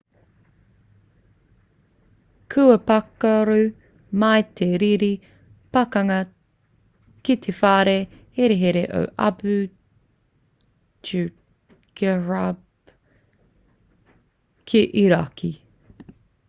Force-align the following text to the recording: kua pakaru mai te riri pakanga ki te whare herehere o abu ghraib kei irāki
kua 2.51 2.77
pakaru 2.89 3.61
mai 4.19 4.39
te 4.57 4.67
riri 4.81 5.13
pakanga 5.73 6.19
ki 7.23 7.33
te 7.43 7.51
whare 7.59 7.97
herehere 8.37 8.83
o 8.99 9.01
abu 9.27 9.55
ghraib 11.97 12.63
kei 14.67 14.87
irāki 15.05 15.51